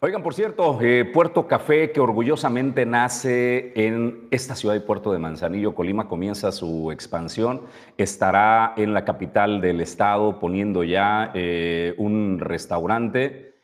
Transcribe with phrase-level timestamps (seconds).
[0.00, 5.18] Oigan, por cierto, eh, Puerto Café, que orgullosamente nace en esta ciudad de Puerto de
[5.18, 7.62] Manzanillo, Colima, comienza su expansión.
[7.96, 13.56] Estará en la capital del estado poniendo ya eh, un restaurante.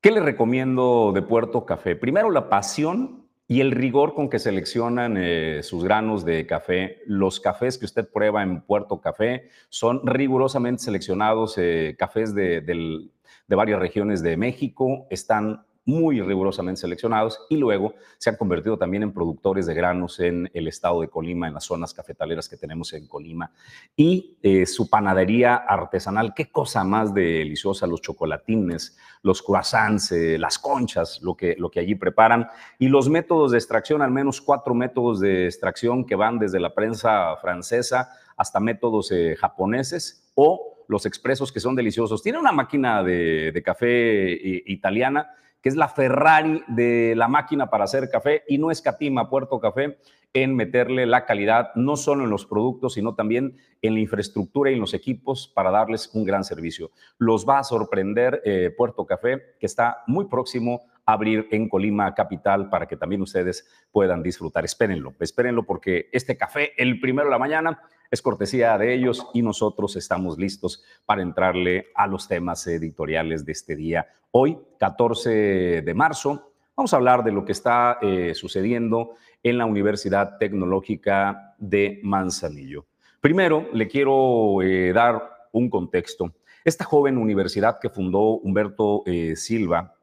[0.00, 1.96] ¿Qué le recomiendo de Puerto Café?
[1.96, 7.00] Primero, la pasión y el rigor con que seleccionan eh, sus granos de café.
[7.04, 11.58] Los cafés que usted prueba en Puerto Café son rigurosamente seleccionados,
[11.98, 13.10] cafés de, del
[13.46, 19.02] de varias regiones de México, están muy rigurosamente seleccionados y luego se han convertido también
[19.02, 22.92] en productores de granos en el estado de Colima, en las zonas cafetaleras que tenemos
[22.94, 23.50] en Colima.
[23.94, 30.58] Y eh, su panadería artesanal, qué cosa más deliciosa, los chocolatines, los croissants, eh, las
[30.58, 32.48] conchas, lo que, lo que allí preparan.
[32.78, 36.74] Y los métodos de extracción, al menos cuatro métodos de extracción que van desde la
[36.74, 42.22] prensa francesa hasta métodos eh, japoneses o los expresos que son deliciosos.
[42.22, 45.28] Tiene una máquina de, café eh, italiana
[45.64, 49.96] que es la Ferrari de la máquina para hacer café y no escatima Puerto Café
[50.34, 54.74] en meterle la calidad no solo en los productos, sino también en la infraestructura y
[54.74, 56.90] en los equipos para darles un gran servicio.
[57.16, 62.68] Los va a sorprender eh, Puerto Café, que está muy próximo abrir en Colima Capital
[62.70, 64.64] para que también ustedes puedan disfrutar.
[64.64, 69.42] Espérenlo, espérenlo porque este café, el primero de la mañana, es cortesía de ellos y
[69.42, 74.06] nosotros estamos listos para entrarle a los temas editoriales de este día.
[74.30, 79.66] Hoy, 14 de marzo, vamos a hablar de lo que está eh, sucediendo en la
[79.66, 82.86] Universidad Tecnológica de Manzanillo.
[83.20, 86.34] Primero, le quiero eh, dar un contexto.
[86.64, 89.94] Esta joven universidad que fundó Humberto eh, Silva,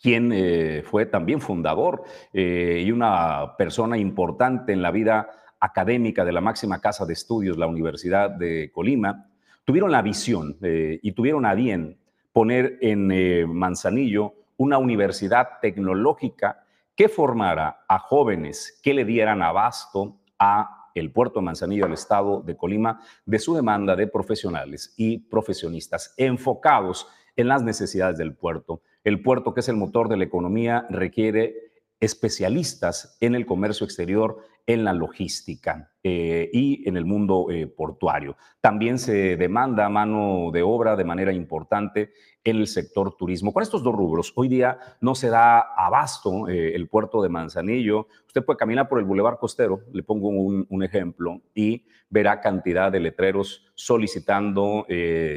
[0.00, 5.28] quien fue también fundador y una persona importante en la vida
[5.60, 9.26] académica de la máxima casa de estudios, la Universidad de Colima,
[9.64, 11.98] tuvieron la visión eh, y tuvieron a bien
[12.32, 16.64] poner en eh, Manzanillo una universidad tecnológica
[16.96, 22.42] que formara a jóvenes que le dieran abasto a el puerto de Manzanillo, al estado
[22.42, 28.82] de Colima, de su demanda de profesionales y profesionistas enfocados en las necesidades del puerto.
[29.04, 34.38] El puerto, que es el motor de la economía, requiere especialistas en el comercio exterior,
[34.66, 38.36] en la logística eh, y en el mundo eh, portuario.
[38.60, 42.12] También se demanda mano de obra de manera importante
[42.42, 43.52] en el sector turismo.
[43.52, 48.06] Con estos dos rubros, hoy día no se da abasto eh, el puerto de Manzanillo.
[48.26, 53.00] Usted puede caminar por el Boulevard Costero, le pongo un, ejemplo, y verá cantidad de
[53.00, 54.86] letreros solicitando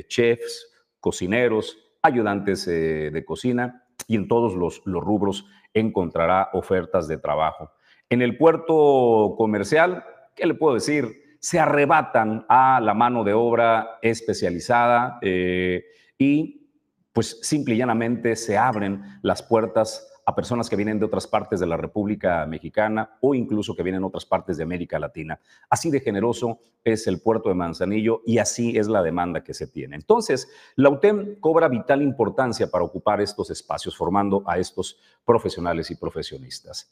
[0.07, 0.67] chefs,
[0.99, 7.71] cocineros, ayudantes de cocina y en todos los, los rubros encontrará ofertas de trabajo.
[8.09, 10.03] En el puerto comercial,
[10.35, 11.37] ¿qué le puedo decir?
[11.39, 15.83] Se arrebatan a la mano de obra especializada eh,
[16.17, 16.69] y
[17.11, 21.59] pues simple y llanamente se abren las puertas a personas que vienen de otras partes
[21.59, 25.39] de la República Mexicana o incluso que vienen de otras partes de América Latina.
[25.69, 29.67] Así de generoso es el puerto de Manzanillo y así es la demanda que se
[29.67, 29.95] tiene.
[29.95, 35.95] Entonces, la UTEM cobra vital importancia para ocupar estos espacios, formando a estos profesionales y
[35.95, 36.91] profesionistas.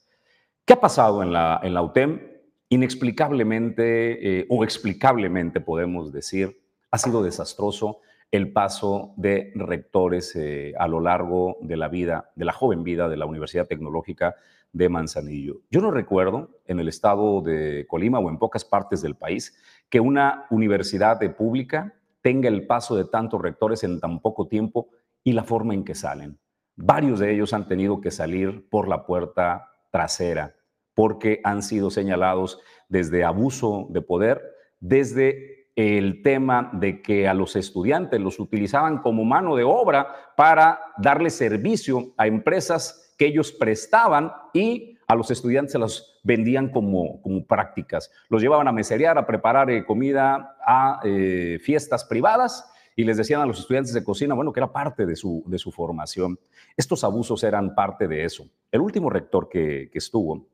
[0.66, 2.22] ¿Qué ha pasado en la, en la UTEM?
[2.70, 8.00] Inexplicablemente eh, o explicablemente podemos decir, ha sido desastroso
[8.32, 13.10] el paso de rectores eh, a lo largo de la vida, de la joven vida
[13.10, 14.36] de la Universidad Tecnológica
[14.72, 15.62] de Manzanillo.
[15.70, 19.58] Yo no recuerdo en el estado de Colima o en pocas partes del país
[19.90, 24.90] que una universidad pública tenga el paso de tantos rectores en tan poco tiempo
[25.24, 26.40] y la forma en que salen.
[26.78, 30.56] Varios de ellos han tenido que salir por la puerta trasera
[30.94, 34.42] porque han sido señalados desde abuso de poder,
[34.80, 40.80] desde el tema de que a los estudiantes los utilizaban como mano de obra para
[40.98, 47.22] darle servicio a empresas que ellos prestaban y a los estudiantes se las vendían como,
[47.22, 48.12] como prácticas.
[48.30, 53.42] Los llevaban a meserear, a preparar eh, comida a eh, fiestas privadas y les decían
[53.42, 56.40] a los estudiantes de cocina, bueno, que era parte de su, de su formación.
[56.78, 58.48] Estos abusos eran parte de eso.
[58.72, 60.48] El último rector que, que estuvo,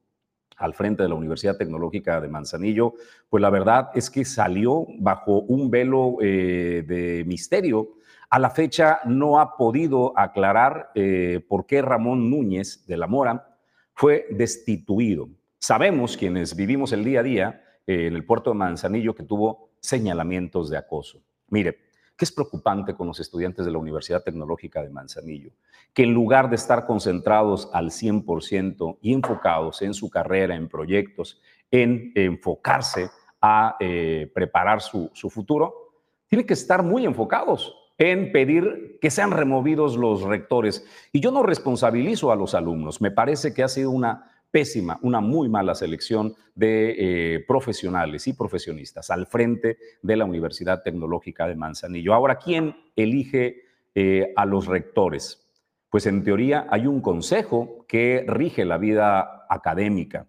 [0.57, 2.95] al frente de la Universidad Tecnológica de Manzanillo,
[3.29, 7.93] pues la verdad es que salió bajo un velo eh, de misterio.
[8.29, 13.57] A la fecha no ha podido aclarar eh, por qué Ramón Núñez de la Mora
[13.93, 15.29] fue destituido.
[15.59, 19.69] Sabemos quienes vivimos el día a día eh, en el puerto de Manzanillo que tuvo
[19.79, 21.21] señalamientos de acoso.
[21.49, 21.86] Mire,
[22.17, 25.51] ¿Qué es preocupante con los estudiantes de la Universidad Tecnológica de Manzanillo?
[25.93, 31.39] Que en lugar de estar concentrados al 100% y enfocados en su carrera, en proyectos,
[31.69, 35.93] en enfocarse a eh, preparar su, futuro,
[36.27, 40.87] tienen que estar muy enfocados en pedir que sean removidos los rectores.
[41.11, 45.21] Y yo no responsabilizo a los alumnos, me parece que ha sido una pésima, una
[45.21, 46.95] muy mala selección de
[47.35, 52.13] eh, profesionales y profesionistas al frente de la Universidad Tecnológica de Manzanillo.
[52.13, 53.63] Ahora, ¿quién elige
[53.93, 55.47] eh, a los rectores?
[55.89, 60.27] Pues en teoría hay un consejo que rige la vida académica,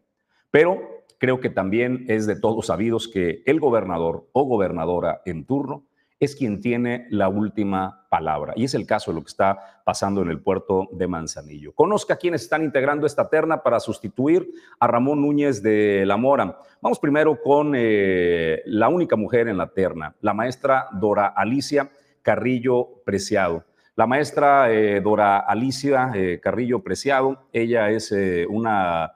[0.50, 5.87] pero creo que también es de todos sabidos que el gobernador o gobernadora en turno
[6.20, 8.52] es quien tiene la última palabra.
[8.56, 11.72] Y es el caso de lo que está pasando en el puerto de Manzanillo.
[11.72, 14.50] Conozca a quienes están integrando esta terna para sustituir
[14.80, 16.58] a Ramón Núñez de la Mora.
[16.80, 21.90] Vamos primero con eh, la única mujer en la terna, la maestra Dora Alicia
[22.22, 23.64] Carrillo Preciado.
[23.94, 28.14] La maestra eh, Dora Alicia eh, Carrillo Preciado, ella es
[28.48, 29.14] una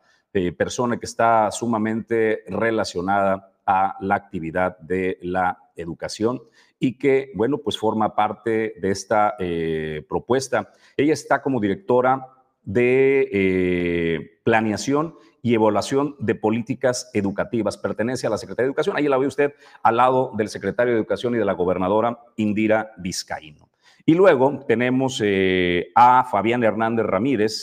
[0.57, 6.41] persona que está sumamente relacionada a la actividad de la educación
[6.83, 10.73] y que, bueno, pues forma parte de esta eh, propuesta.
[10.97, 12.27] Ella está como directora
[12.65, 17.79] de eh, planeación y evaluación de políticas educativas.
[17.79, 18.97] Pertenece a la Secretaría de Educación.
[18.97, 22.91] Ahí la ve usted al lado del secretario de Educación y de la gobernadora Indira
[22.97, 23.69] Vizcaíno.
[24.05, 27.63] Y luego tenemos eh, a Fabián Hernández Ramírez,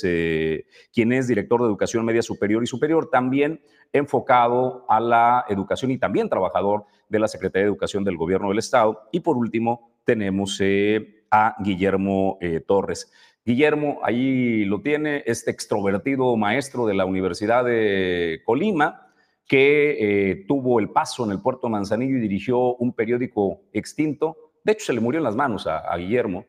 [0.94, 3.60] quien es director de Educación Media Superior y Superior, también
[3.92, 8.60] enfocado a la educación y también trabajador de la Secretaría de Educación del Gobierno del
[8.60, 9.02] Estado.
[9.12, 13.12] Y por último, tenemos eh, a Guillermo eh, Torres.
[13.46, 19.08] Guillermo, ahí lo tiene, este extrovertido maestro de la Universidad de Colima,
[19.48, 19.98] que
[20.32, 24.38] eh, tuvo el paso en el puerto Manzanillo y dirigió un periódico extinto.
[24.64, 26.46] De hecho, se le murió en las manos a, Guillermo,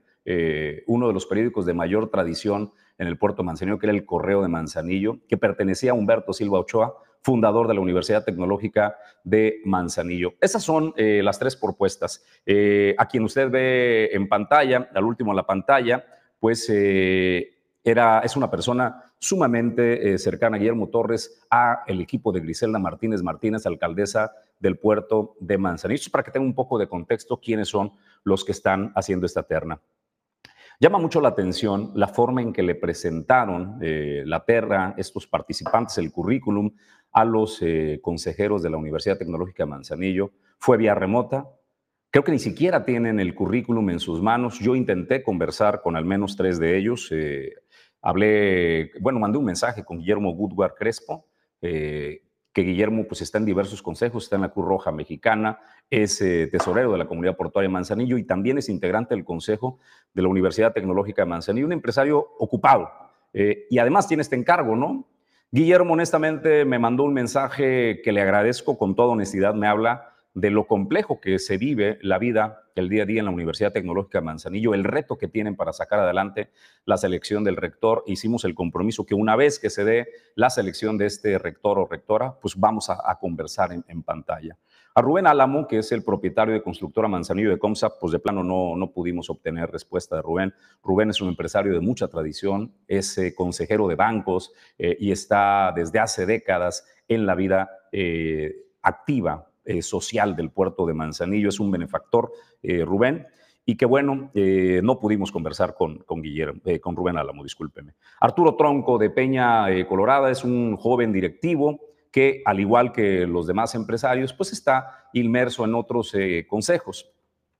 [0.86, 4.42] uno de los periódicos de mayor tradición en el puerto Manzanillo, que era el Correo
[4.42, 10.34] de Manzanillo, que pertenecía a Humberto Silva Ochoa, fundador de la Universidad Tecnológica de Manzanillo.
[10.40, 12.24] Esas son eh, las tres propuestas.
[12.46, 16.04] Eh, a quien usted ve en pantalla, al último en la pantalla,
[16.38, 17.52] pues eh,
[17.84, 23.66] era, es una persona sumamente cercana, Guillermo Torres, a el equipo de Griselda Martínez Martínez,
[23.66, 26.10] alcaldesa del puerto de Manzanillo.
[26.10, 27.92] Para que tenga un poco de contexto, quiénes son
[28.24, 29.80] los que están haciendo esta terna.
[30.78, 36.10] Llama mucho la atención la forma en que le presentaron la terra, estos participantes, el
[36.10, 36.72] currículum,
[37.12, 40.30] a los eh, consejeros de la Universidad Tecnológica de Manzanillo.
[40.58, 41.48] Fue vía remota.
[42.10, 44.58] Creo que ni siquiera tienen el currículum en sus manos.
[44.58, 47.08] Yo intenté conversar con al menos tres de ellos.
[47.12, 47.54] Eh,
[48.02, 51.26] hablé, bueno, mandé un mensaje con Guillermo Woodward Crespo,
[51.60, 52.22] eh,
[52.52, 56.92] que Guillermo pues está en diversos consejos, está en la Cruz Roja Mexicana, es tesorero
[56.92, 59.78] de la comunidad portuaria de Manzanillo y también es integrante del consejo
[60.12, 62.90] de la Universidad Tecnológica de Manzanillo, un empresario ocupado.
[63.32, 65.06] y además tiene este encargo, ¿no?
[65.52, 70.50] Guillermo honestamente me mandó un mensaje que le agradezco con toda honestidad, me habla de
[70.50, 74.18] lo complejo que se vive la vida el día a día en la Universidad Tecnológica
[74.18, 76.50] de Manzanillo, el reto que tienen para sacar adelante
[76.84, 78.04] la selección del rector.
[78.06, 81.86] Hicimos el compromiso que una vez que se dé la selección de este rector o
[81.86, 84.56] rectora, pues vamos a, conversar en pantalla.
[84.92, 88.42] A Rubén Álamo, que es el propietario de Constructora Manzanillo de Comsa, pues de plano
[88.42, 90.52] no, no pudimos obtener respuesta de Rubén.
[90.82, 95.72] Rubén es un empresario de mucha tradición, es eh, consejero de bancos eh, y está
[95.76, 99.46] desde hace décadas en la vida eh, activa
[99.80, 101.50] social del puerto de Manzanillo.
[101.50, 102.32] Es un benefactor,
[102.62, 103.28] Rubén
[103.64, 107.94] y que bueno, no pudimos conversar con, con, Guillermo, con Rubén Álamo, discúlpeme.
[108.20, 111.78] Arturo Tronco de Peña Colorada es un joven directivo
[112.10, 117.10] que, al igual que los demás empresarios, pues está inmerso en otros eh, consejos.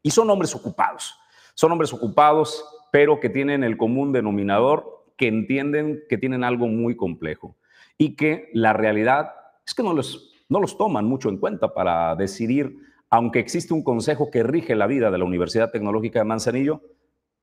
[0.03, 1.17] Y son hombres ocupados,
[1.55, 6.97] son hombres ocupados, pero que tienen el común denominador, que entienden que tienen algo muy
[6.97, 7.57] complejo
[7.99, 9.35] y que la realidad
[9.67, 12.79] es que no los, no los toman mucho en cuenta para decidir,
[13.11, 16.81] aunque existe un consejo que rige la vida de la Universidad Tecnológica de Manzanillo,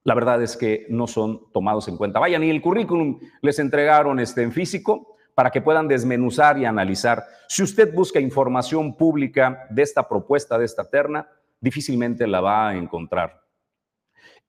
[0.04, 2.20] la verdad es que no son tomados en cuenta.
[2.20, 7.24] Vayan, y el currículum les entregaron este, en físico, para que puedan desmenuzar y analizar.
[7.48, 11.28] Si usted busca información pública de esta propuesta, de esta terna,
[11.62, 13.44] difícilmente la va a encontrar.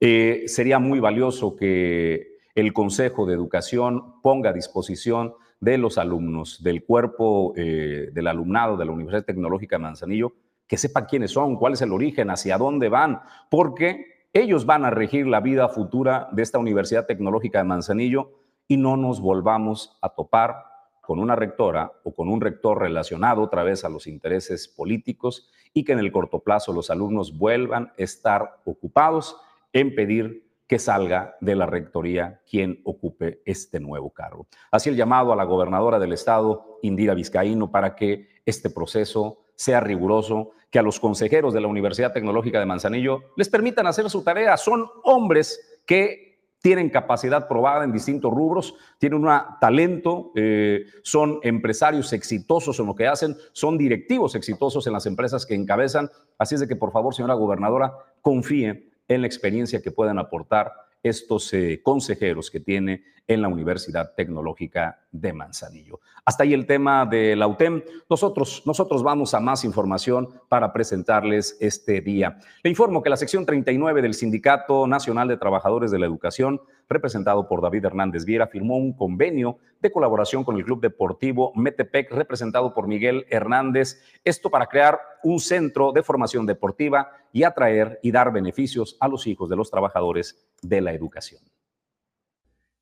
[0.00, 6.62] Eh, sería muy valioso que el Consejo de Educación ponga a disposición de los alumnos,
[6.62, 11.56] del cuerpo eh, del alumnado de la Universidad Tecnológica de Manzanillo, que sepan quiénes son,
[11.56, 16.30] cuál es el origen, hacia dónde van, porque ellos van a regir la vida futura
[16.32, 18.30] de esta Universidad Tecnológica de Manzanillo
[18.66, 20.67] y no nos volvamos a topar
[21.08, 25.82] con una rectora o con un rector relacionado otra vez a los intereses políticos y
[25.82, 29.34] que en el corto plazo los alumnos vuelvan a estar ocupados
[29.72, 34.48] en pedir que salga de la rectoría quien ocupe este nuevo cargo.
[34.70, 39.80] Así el llamado a la gobernadora del estado, Indira Vizcaíno, para que este proceso sea
[39.80, 44.22] riguroso, que a los consejeros de la Universidad Tecnológica de Manzanillo les permitan hacer su
[44.22, 44.58] tarea.
[44.58, 46.27] Son hombres que
[46.60, 52.94] tienen capacidad probada en distintos rubros, tienen un talento, eh, son empresarios exitosos en lo
[52.94, 56.10] que hacen, son directivos exitosos en las empresas que encabezan.
[56.36, 60.72] Así es de que, por favor, señora gobernadora, confíe en la experiencia que puedan aportar
[61.02, 66.00] estos eh, consejeros que tiene en la Universidad Tecnológica de Manzanillo.
[66.24, 67.82] Hasta ahí el tema de la UTEM.
[68.08, 72.38] Nosotros, nosotros vamos a más información para presentarles este día.
[72.62, 77.48] Le informo que la sección 39 del Sindicato Nacional de Trabajadores de la Educación, representado
[77.48, 82.74] por David Hernández Viera, firmó un convenio de colaboración con el Club Deportivo Metepec, representado
[82.74, 84.02] por Miguel Hernández.
[84.24, 89.26] Esto para crear un centro de formación deportiva y atraer y dar beneficios a los
[89.26, 91.40] hijos de los trabajadores de la educación.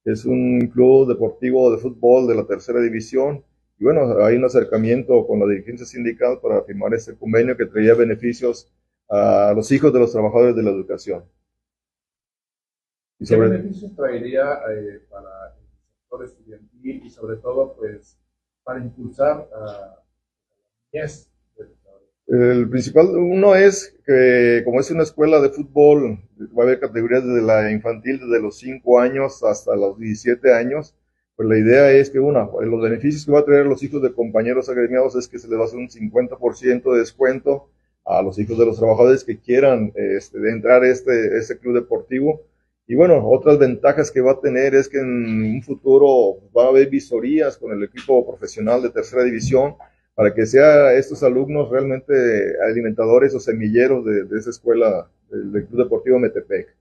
[0.05, 3.45] Es un club deportivo de fútbol de la tercera división.
[3.79, 7.95] Y bueno, hay un acercamiento con la dirigencia sindical para firmar este convenio que traía
[7.95, 8.73] beneficios
[9.09, 11.25] a los hijos de los trabajadores de la educación.
[13.19, 15.67] ¿Qué beneficios traería eh, para el
[16.01, 18.19] sector estudiantil y sobre todo pues
[18.63, 20.05] para impulsar a la
[20.93, 21.31] niñez
[22.29, 26.19] el principal, uno es que como es una escuela de fútbol,
[26.59, 30.97] va a haber categorías desde la infantil, desde los 5 años hasta los 17 años,
[31.37, 34.13] pues la idea es que una, los beneficios que va a traer los hijos de
[34.13, 37.69] compañeros agremiados es que se les va a hacer un 50% de descuento
[38.05, 41.75] a los hijos de los trabajadores que quieran este, de entrar a este, este club
[41.75, 42.43] deportivo.
[42.89, 46.69] Y bueno, otras ventajas que va a tener es que en un futuro va a
[46.69, 49.75] haber visorías con el equipo profesional de tercera división,
[50.15, 52.15] para que sea estos alumnos realmente
[52.65, 56.75] alimentadores o semilleros de, esa escuela del, Club Deportivo Metepec.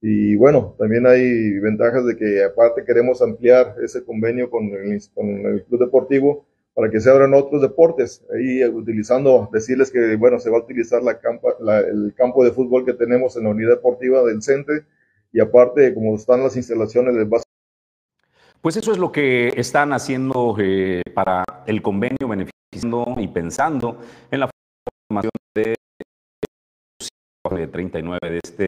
[0.00, 5.80] Y bueno, también hay ventajas de que aparte queremos ampliar ese convenio con el, Club
[5.80, 8.24] Deportivo para que se abran otros deportes.
[8.32, 13.36] Ahí utilizando, decirles que bueno, se va a utilizar el campo de fútbol que tenemos
[13.36, 14.84] en la unidad deportiva del CENTE
[15.32, 17.14] y aparte, como están las instalaciones,
[18.60, 22.52] pues eso es lo que están haciendo eh, para el convenio beneficio
[23.16, 24.50] y pensando en la
[25.08, 25.74] formación de
[27.68, 28.66] 39 de este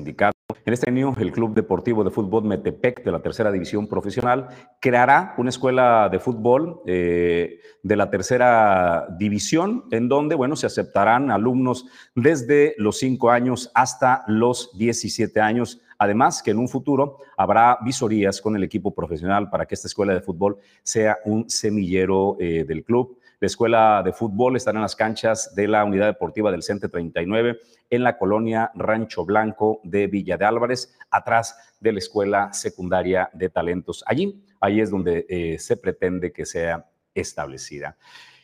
[0.00, 0.36] sindicato.
[0.64, 4.48] En este año, el Club Deportivo de Fútbol Metepec de la tercera división profesional
[4.80, 11.30] creará una escuela de fútbol eh, de la tercera división, en donde, bueno, se aceptarán
[11.30, 15.80] alumnos desde los 5 años hasta los 17 años.
[15.98, 20.14] Además, que en un futuro habrá visorías con el equipo profesional para que esta escuela
[20.14, 23.18] de fútbol sea un semillero eh, del club.
[23.40, 27.58] La escuela de fútbol estará en las canchas de la unidad deportiva del Centro 39
[27.88, 33.48] en la colonia Rancho Blanco de Villa de Álvarez, atrás de la escuela secundaria de
[33.48, 34.04] talentos.
[34.06, 37.96] Allí, ahí es donde eh, se pretende que sea establecida.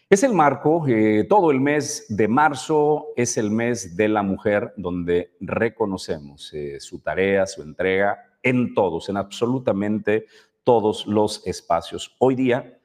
[0.08, 4.72] Es el marco, eh, todo el mes de marzo es el mes de la mujer
[4.78, 10.24] donde reconocemos eh, su tarea, su entrega en todos, en absolutamente
[10.64, 12.16] todos los espacios.
[12.18, 12.75] Hoy día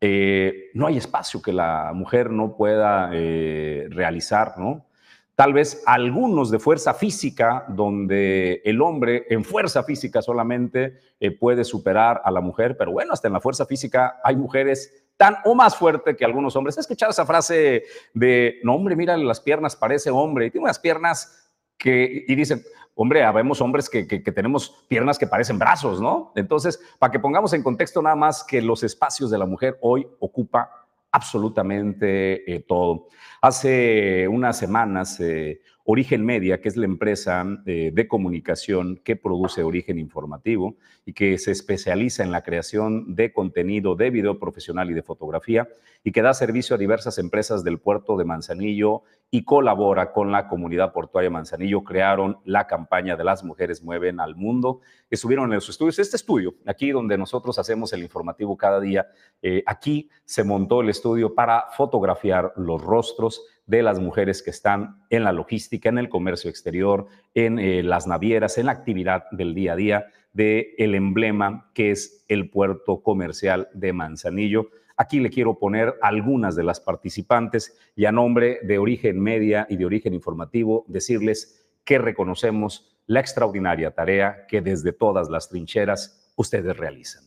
[0.00, 4.86] eh, no hay espacio que la mujer no pueda realizar, ¿no?
[5.34, 10.98] Tal vez algunos de fuerza física, donde el hombre en fuerza física solamente
[11.38, 15.36] puede superar a la mujer, pero bueno, hasta en la fuerza física hay mujeres tan
[15.44, 16.76] o más fuerte que algunos hombres.
[16.76, 17.84] ¿Has escuchado esa frase
[18.14, 22.62] de, no hombre, mira las piernas, parece hombre, y tiene unas piernas que, y dicen,
[22.96, 26.32] hombre, habemos hombres que, que, tenemos piernas que parecen brazos, ¿no?
[26.34, 30.06] Entonces, para que pongamos en contexto nada más que los espacios de la mujer hoy
[30.18, 30.70] ocupa
[31.12, 33.08] absolutamente eh, todo.
[33.40, 39.62] Hace unas semanas, eh, Origen Media, que es la empresa eh, de comunicación que produce
[39.62, 44.94] Origen Informativo y que se especializa en la creación de contenido de video profesional y
[44.94, 45.68] de fotografía
[46.02, 50.48] y que da servicio a diversas empresas del puerto de Manzanillo y colabora con la
[50.48, 54.80] comunidad portuaria Manzanillo, crearon la campaña de las mujeres mueven al mundo.
[55.10, 59.06] Estuvieron en los estudios, este estudio, aquí donde nosotros hacemos el informativo cada día,
[59.42, 65.02] eh, aquí se montó el estudio para fotografiar los rostros de las mujeres que están
[65.10, 69.54] en la logística, en el comercio exterior, en eh, las navieras, en la actividad del
[69.54, 74.68] día a día del el emblema que es el puerto comercial de Manzanillo.
[74.96, 79.76] Aquí le quiero poner algunas de las participantes y a nombre de Origen Media y
[79.76, 86.76] de Origen Informativo decirles que reconocemos la extraordinaria tarea que desde todas las trincheras ustedes
[86.76, 87.24] realizan.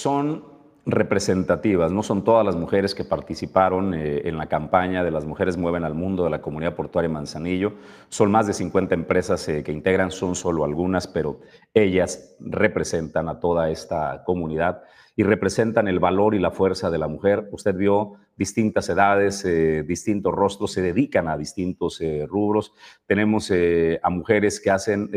[0.00, 0.44] Son
[0.86, 5.58] representativas, no son todas las mujeres que participaron eh, en la campaña de las mujeres
[5.58, 7.74] mueven al mundo de la comunidad portuaria Manzanillo,
[8.08, 11.40] son más de 50 empresas eh, que integran, son solo algunas, pero
[11.74, 14.82] ellas representan a toda esta comunidad
[15.16, 17.46] y representan el valor y la fuerza de la mujer.
[17.52, 22.72] Usted vio distintas edades, eh, distintos rostros, se dedican a distintos rubros.
[23.06, 23.52] Tenemos
[24.02, 25.10] a mujeres que hacen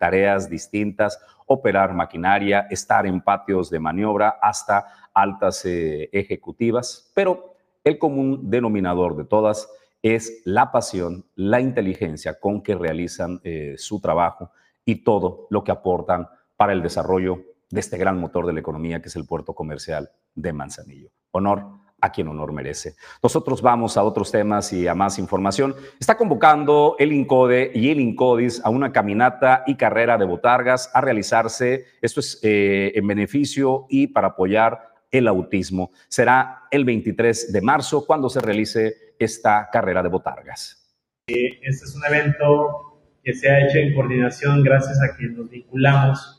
[0.00, 7.98] tareas distintas, operar maquinaria, estar en patios de maniobra hasta altas eh, ejecutivas, pero el
[7.98, 9.68] común denominador de todas
[10.02, 14.50] es la pasión, la inteligencia con que realizan eh, su trabajo
[14.84, 19.00] y todo lo que aportan para el desarrollo de este gran motor de la economía
[19.00, 21.10] que es el puerto comercial de Manzanillo.
[21.32, 22.94] Honor a quien honor merece.
[23.22, 25.74] Nosotros vamos a otros temas y a más información.
[25.98, 31.00] Está convocando el INCODE y el INCODIS a una caminata y carrera de botargas a
[31.00, 31.86] realizarse.
[32.02, 35.90] Esto es eh, en beneficio y para apoyar el autismo.
[36.08, 40.82] Será el 23 de marzo cuando se realice esta carrera de botargas.
[41.28, 45.50] Eh, este es un evento que se ha hecho en coordinación gracias a que nos
[45.50, 46.35] vinculamos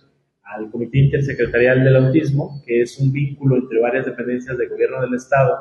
[0.48, 5.14] al Comité Intersecretarial del Autismo, que es un vínculo entre varias dependencias del gobierno del
[5.16, 5.58] Estado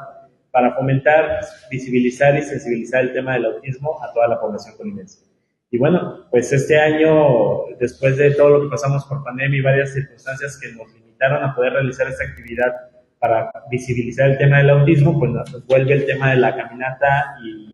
[0.50, 1.40] para fomentar,
[1.70, 5.26] visibilizar y sensibilizar el tema del autismo a toda la población colimense.
[5.70, 9.92] Y bueno, pues este año, después de todo lo que pasamos por pandemia y varias
[9.92, 12.72] circunstancias que nos limitaron a poder realizar esta actividad
[13.18, 17.70] para visibilizar el tema del autismo, pues nos vuelve el tema de la caminata y,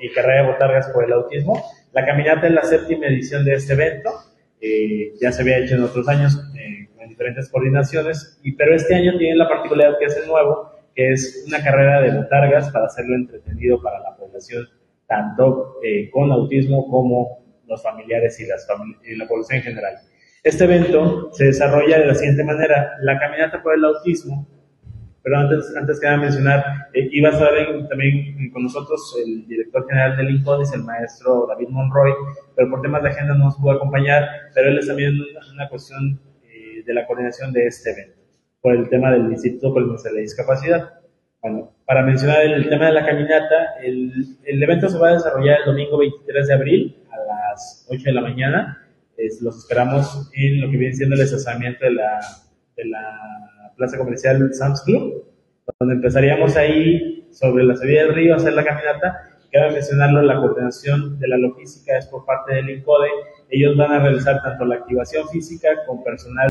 [0.00, 1.62] y carrera de botargas por el autismo.
[1.92, 4.10] La caminata es la séptima edición de este evento
[5.20, 9.16] ya se había hecho en otros años eh, en diferentes coordinaciones, y, pero este año
[9.18, 13.16] tiene la particularidad que es el nuevo, que es una carrera de botargas para hacerlo
[13.16, 14.68] entretenido para la población,
[15.06, 18.46] tanto eh, con autismo como los familiares y
[19.16, 19.94] la población en general.
[20.44, 22.98] Este evento se desarrolla de la siguiente manera.
[23.00, 24.46] La caminata por el autismo
[25.24, 27.48] pero antes, antes que nada mencionar, eh, iba a estar
[27.88, 32.12] también con nosotros el director general del INCODIS, el maestro David Monroy,
[32.54, 35.14] pero por temas de agenda no nos pudo acompañar, pero él es también
[35.54, 38.20] una, cuestión eh, de la coordinación de este evento,
[38.60, 40.90] por el tema del Instituto Colimense de la Discapacidad.
[41.40, 44.12] Bueno, para mencionar el, tema de la caminata, el,
[44.44, 48.12] el, evento se va a desarrollar el domingo 23 de abril a las 8 de
[48.12, 48.86] la mañana.
[49.40, 52.20] los esperamos en lo que viene siendo el estacionamiento de la,
[52.76, 55.24] de la Plaza Comercial Sam's Club,
[55.78, 59.30] donde empezaríamos ahí sobre la subida del río a hacer la caminata.
[59.52, 63.08] Cabe mencionarlo, la coordinación de la logística es por parte del INCODE.
[63.50, 66.50] Ellos van a realizar tanto la activación física con personal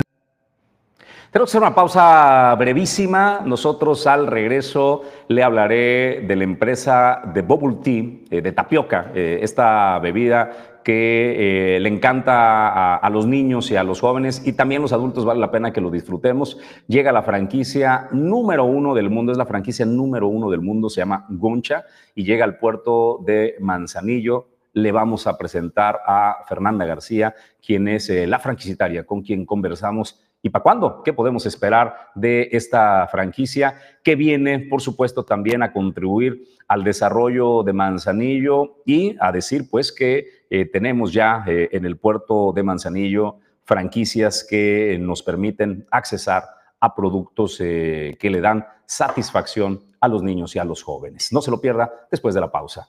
[1.34, 3.40] tenemos que hacer una pausa brevísima.
[3.44, 9.40] Nosotros al regreso le hablaré de la empresa de Bubble Tea, eh, de tapioca, eh,
[9.42, 14.82] esta bebida que eh, le encanta a, los niños y a los jóvenes y también
[14.82, 16.58] los adultos vale la pena que lo disfrutemos.
[16.86, 21.00] Llega la franquicia número uno del mundo, es la franquicia número uno del mundo, se
[21.00, 24.48] llama Goncha y llega al puerto de Manzanillo.
[24.74, 30.20] Le vamos a presentar a Fernanda García, quien es eh, la franquicitaria con quien conversamos
[30.44, 31.02] ¿Y para cuándo?
[31.02, 37.62] ¿Qué podemos esperar de esta franquicia que viene, por supuesto, también a contribuir al desarrollo
[37.62, 42.62] de Manzanillo y a decir, pues, que eh, tenemos ya eh, en el puerto de
[42.62, 46.44] Manzanillo franquicias que nos permiten accesar
[46.78, 51.32] a productos eh, que le dan satisfacción a los niños y a los jóvenes.
[51.32, 52.88] No se lo pierda después de la pausa.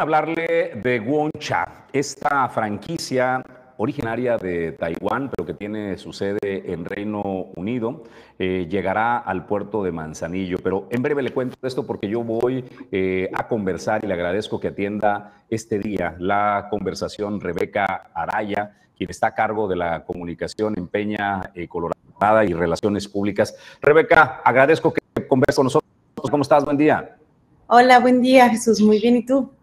[0.00, 3.44] Déjeme hablarle de Woncha, esta franquicia
[3.76, 6.38] originaria de Taiwán, pero que tiene su sede
[6.72, 7.20] en Reino
[7.54, 8.04] Unido,
[8.38, 10.56] eh, llegará al puerto de Manzanillo.
[10.62, 14.58] Pero en breve le cuento esto porque yo voy eh, a conversar y le agradezco
[14.58, 20.78] que atienda este día la conversación Rebeca Araya, quien está a cargo de la comunicación
[20.78, 23.54] en Peña eh, Colorada y Relaciones Públicas.
[23.82, 25.90] Rebeca, agradezco que converse con nosotros.
[26.30, 26.64] ¿Cómo estás?
[26.64, 27.18] Buen día.
[27.66, 28.80] Hola, buen día, Jesús.
[28.80, 29.59] Muy bien, ¿y tú?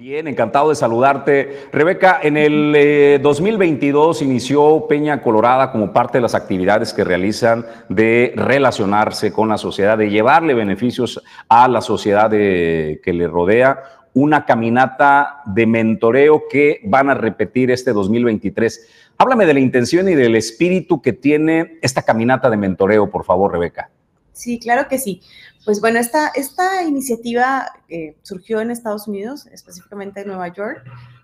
[0.00, 1.68] Bien, encantado de saludarte.
[1.72, 7.66] Rebeca, en el 2022 eh, inició Peña Colorada como parte de las actividades que realizan
[7.90, 13.82] de relacionarse con la sociedad, de llevarle beneficios a la sociedad que le rodea,
[14.14, 19.12] una caminata de mentoreo que van a repetir este 2023.
[19.18, 23.52] Háblame de la intención y del espíritu que tiene esta caminata de mentoreo, por favor,
[23.52, 23.90] Rebeca.
[24.32, 25.20] Sí, claro que sí.
[25.64, 30.82] Pues bueno, esta, esta iniciativa eh, surgió en Estados Unidos, específicamente en Nueva York,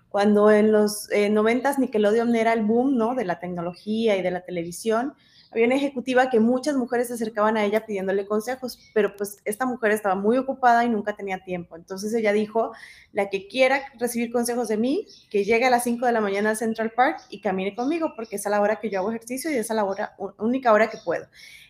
[0.09, 3.15] cuando en los eh, 90 Nickelodeon era el boom ¿no?
[3.15, 5.15] de la tecnología y de la televisión.
[5.51, 9.65] Había una ejecutiva que muchas mujeres se acercaban a ella pidiéndole consejos, pero pues esta
[9.65, 11.75] mujer estaba muy ocupada y nunca tenía tiempo.
[11.75, 12.73] Entonces ella dijo,
[13.13, 16.49] la que quiera recibir consejos de mí, que llegue a las 5 de la mañana
[16.49, 19.49] al Central Park y camine conmigo, porque es a la hora que yo hago ejercicio
[19.49, 21.27] y es a la hora, única hora que puedo.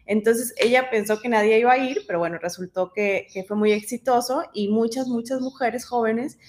[0.07, 4.43] Entonces ella pensó que nadie iba a ir, pero bueno, resultó que, fue muy exitoso
[4.53, 6.39] y muchas, muchas mujeres jóvenes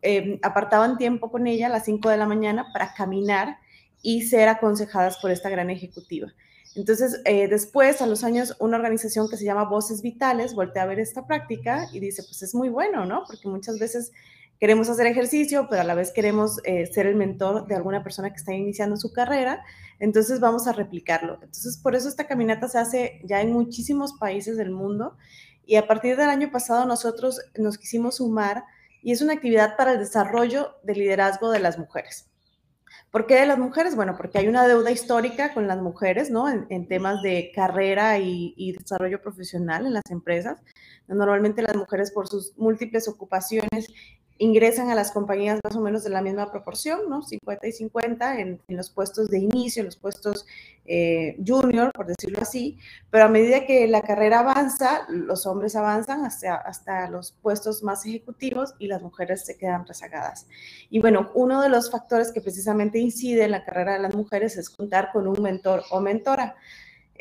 [0.00, 3.58] em, apartaban tiempo con ella a las 5 de la mañana para caminar
[4.00, 6.32] y ser aconsejadas por esta gran ejecutiva.
[6.76, 10.86] Entonces, eh, después, a los años, una organización que se llama Voces Vitales voltea a
[10.86, 13.24] ver esta práctica y dice, pues es muy bueno, ¿no?
[13.26, 14.12] Porque muchas veces
[14.60, 18.30] queremos hacer ejercicio, pero a la vez queremos eh, ser el mentor de alguna persona
[18.30, 19.64] que está iniciando su carrera,
[19.98, 21.34] entonces vamos a replicarlo.
[21.42, 25.16] Entonces, por eso esta caminata se hace ya en muchísimos países del mundo
[25.66, 28.64] y a partir del año pasado nosotros nos quisimos sumar
[29.02, 32.29] y es una actividad para el desarrollo del liderazgo de las mujeres.
[33.10, 33.96] ¿Por qué de las mujeres?
[33.96, 36.48] Bueno, porque hay una deuda histórica con las mujeres, ¿no?
[36.48, 40.60] En, temas de carrera y, desarrollo profesional en las empresas.
[41.08, 43.88] Normalmente las mujeres por sus múltiples ocupaciones
[44.40, 47.22] ingresan a las compañías más o menos de la misma proporción, ¿no?
[47.22, 50.46] 50 y 50 en, los puestos de inicio, en los puestos
[50.86, 52.78] eh, junior, por decirlo así,
[53.10, 58.06] pero a medida que la carrera avanza, los hombres avanzan hasta, hasta los puestos más
[58.06, 60.46] ejecutivos y las mujeres se quedan rezagadas.
[60.88, 64.56] Y bueno, uno de los factores que precisamente incide en la carrera de las mujeres
[64.56, 66.56] es contar con un mentor o mentora.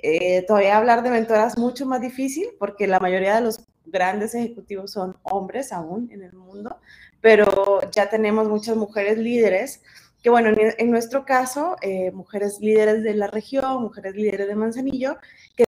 [0.01, 4.35] Eh, todavía hablar de mentoras es mucho más difícil porque la mayoría de los grandes
[4.35, 6.77] ejecutivos son hombres aún en el mundo,
[7.21, 9.81] pero ya tenemos muchas mujeres líderes,
[10.21, 15.17] que bueno, en, nuestro caso, eh, mujeres líderes de la región, mujeres líderes de Manzanillo,
[15.55, 15.63] que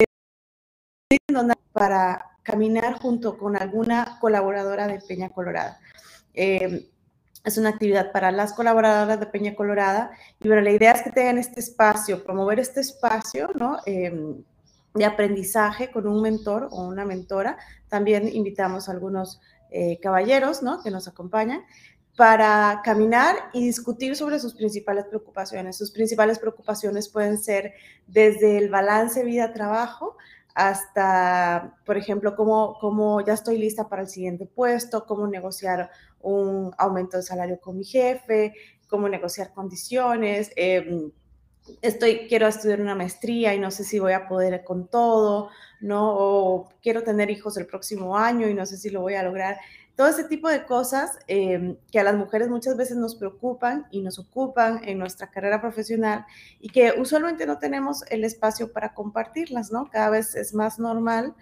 [1.72, 5.80] para caminar junto con alguna colaboradora de Peña Colorada.
[6.34, 6.90] Eh,
[7.44, 11.12] es una actividad para las colaboradoras de Peña Colorada y bueno, la idea es que
[11.12, 13.80] tengan este espacio, promover este espacio, ¿no?
[13.86, 14.44] Em,
[14.94, 17.58] de aprendizaje con un mentor o una mentora.
[17.88, 19.40] También invitamos a algunos
[19.72, 20.84] eh, caballeros ¿no?
[20.84, 21.64] que nos acompañan
[22.18, 25.78] para caminar y discutir sobre sus principales preocupaciones.
[25.78, 27.74] Sus principales preocupaciones pueden ser
[28.06, 30.18] desde el balance vida-trabajo
[30.54, 36.74] hasta, por ejemplo, cómo, cómo ya estoy lista para el siguiente puesto, cómo negociar un
[36.78, 38.54] aumento de salario con mi jefe,
[38.90, 40.52] cómo negociar condiciones.
[40.58, 41.12] Eh,
[41.82, 46.16] estoy, quiero estudiar una maestría y no sé si voy a poder con todo, ¿no?
[46.16, 49.58] O quiero tener hijos el próximo año y no sé si lo voy a lograr.
[49.96, 54.02] Todo ese tipo de cosas em, que a las mujeres muchas veces nos preocupan y
[54.02, 56.26] nos ocupan en nuestra carrera profesional
[56.60, 59.90] y que usualmente no tenemos el espacio para compartirlas, ¿no?
[59.92, 61.36] Cada vez es más normal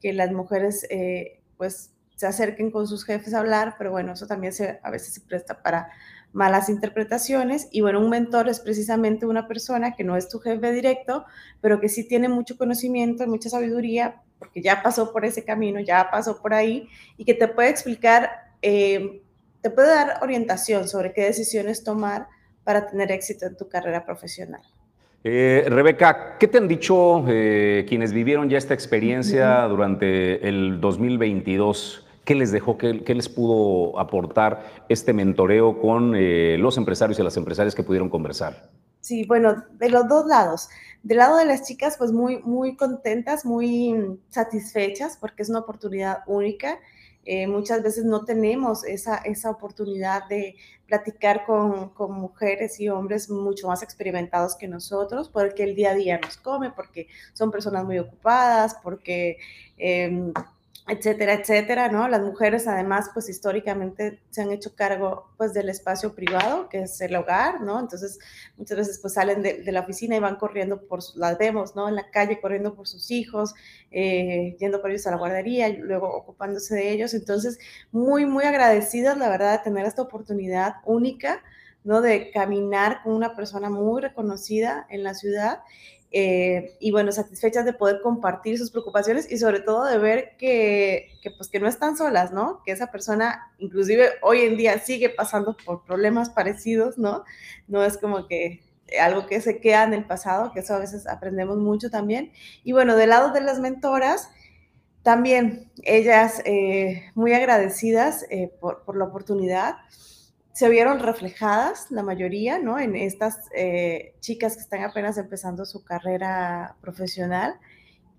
[0.00, 4.26] que las mujeres, eh, pues, se acerquen con sus jefes a hablar, pero bueno, eso
[4.26, 5.90] también se, a veces se presta para
[6.34, 7.68] malas interpretaciones.
[7.70, 11.24] Y bueno, un mentor es precisamente una persona que no es tu jefe directo,
[11.62, 16.10] pero que sí tiene mucho conocimiento, mucha sabiduría, porque ya pasó por ese camino, ya
[16.10, 19.22] pasó por ahí, y que te puede explicar, eh,
[19.62, 22.26] te puede dar orientación sobre qué decisiones tomar
[22.64, 24.62] para tener éxito en tu carrera profesional.
[25.22, 32.03] Eh, Rebeca, ¿qué te han dicho eh, quienes vivieron ya esta experiencia durante el 2022?
[32.24, 37.36] ¿Qué les dejó, qué, les pudo aportar este mentoreo con eh, los empresarios y las
[37.36, 38.70] empresarias que pudieron conversar?
[39.00, 40.70] Sí, bueno, de los dos lados.
[41.02, 46.20] Del lado de las chicas, pues muy, muy contentas, muy satisfechas, porque es una oportunidad
[46.26, 46.78] única.
[47.26, 50.56] Eh, muchas veces no tenemos esa, esa oportunidad de
[50.86, 55.94] platicar con, con, mujeres y hombres mucho más experimentados que nosotros, porque el día a
[55.94, 59.36] día nos come, porque son personas muy ocupadas, porque...
[59.76, 60.32] Eh,
[60.86, 62.08] etcétera, etcétera, ¿no?
[62.08, 67.00] Las mujeres además, pues históricamente se han hecho cargo, pues, del espacio privado, que es
[67.00, 67.80] el hogar, ¿no?
[67.80, 68.18] Entonces,
[68.58, 71.88] muchas veces, pues, salen de, la oficina y van corriendo por, las vemos, ¿no?
[71.88, 73.54] En la calle, corriendo por sus hijos,
[73.90, 77.14] eh, yendo por ellos a la guardería, y luego ocupándose de ellos.
[77.14, 77.58] Entonces,
[77.90, 81.42] muy, muy agradecidas, la verdad, de tener esta oportunidad única,
[81.82, 82.02] ¿no?
[82.02, 85.60] De caminar con una persona muy reconocida en la ciudad
[86.16, 91.08] eh, y bueno, satisfechas de poder compartir sus preocupaciones y sobre todo de ver que,
[91.20, 92.62] que, pues que no están solas, ¿no?
[92.64, 97.24] Que esa persona inclusive hoy en día sigue pasando por problemas parecidos, ¿no?
[97.66, 98.62] No es como que
[99.00, 102.30] algo que se queda en el pasado, que eso a veces aprendemos mucho también.
[102.62, 104.30] Y bueno, del lado de las mentoras,
[105.02, 109.78] también ellas eh, muy agradecidas eh, por, por la oportunidad
[110.54, 112.78] se vieron reflejadas, la mayoría, ¿no?
[112.78, 117.58] En estas eh, chicas que están apenas empezando su carrera profesional.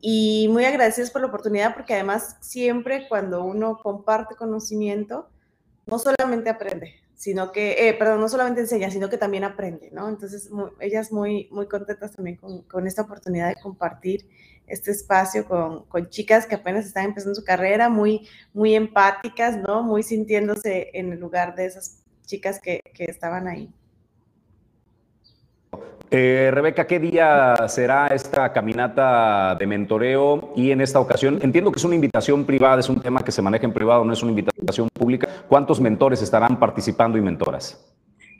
[0.02, 5.30] Y muy agradecidas por la oportunidad porque además siempre cuando uno comparte conocimiento,
[5.86, 10.10] no solamente aprende, sino que, eh, perdón, no solamente enseña, sino que también aprende, ¿no?
[10.10, 10.50] Entonces,
[10.82, 14.28] ellas muy, muy contentas también con, con, esta oportunidad de compartir
[14.68, 19.84] este espacio con, con, chicas que apenas están empezando su carrera, muy, muy empáticas, ¿no?
[19.84, 23.70] Muy sintiéndose en el lugar de esas chicas que, estaban ahí.
[26.12, 30.54] Eh, Rebeca, ¿qué día será esta caminata de mentoreo?
[30.56, 33.42] Y en esta ocasión, entiendo que es una invitación privada, es un tema que se
[33.42, 35.28] maneja en privado, no es una invitación pública.
[35.48, 37.84] ¿Cuántos mentores estarán participando y mentoras?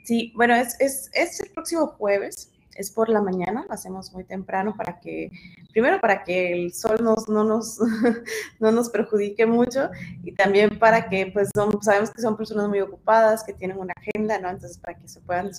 [0.04, 4.74] Sí, bueno, es, es el próximo jueves, es por la mañana, lo hacemos muy temprano
[4.76, 5.30] para que,
[5.72, 7.78] primero para que el sol nos, no, nos,
[8.60, 9.90] no nos perjudique mucho
[10.22, 14.38] y también para que, pues, sabemos que son personas muy ocupadas, que tienen una agenda,
[14.38, 14.48] ¿no?
[14.50, 15.50] Entonces, para que se puedan